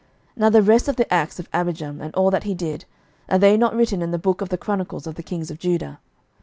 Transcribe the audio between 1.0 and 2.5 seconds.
acts of Abijam, and all that